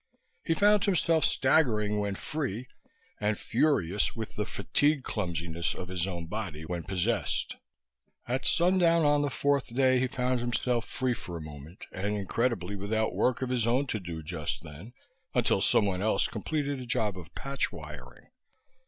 He 0.43 0.55
found 0.55 0.85
himself 0.85 1.23
staggering 1.23 1.99
when 1.99 2.15
free, 2.15 2.65
and 3.19 3.37
furious 3.37 4.15
with 4.15 4.35
the 4.35 4.47
fatigue 4.47 5.03
clumsiness 5.03 5.75
of 5.75 5.89
his 5.89 6.07
own 6.07 6.25
body 6.25 6.63
when 6.65 6.81
possessed. 6.85 7.57
At 8.27 8.47
sundown 8.47 9.05
on 9.05 9.21
the 9.21 9.29
fourth 9.29 9.75
day 9.75 9.99
he 9.99 10.07
found 10.07 10.39
himself 10.39 10.85
free 10.85 11.13
for 11.13 11.37
a 11.37 11.39
moment 11.41 11.85
and, 11.91 12.17
incredibly, 12.17 12.75
without 12.75 13.13
work 13.13 13.43
of 13.43 13.49
his 13.49 13.67
own 13.67 13.85
to 13.93 13.99
do 13.99 14.23
just 14.23 14.63
then, 14.63 14.93
until 15.35 15.61
someone 15.61 16.01
else 16.01 16.27
completed 16.27 16.79
a 16.79 16.87
job 16.87 17.15
of 17.15 17.35
patchwiring. 17.35 18.29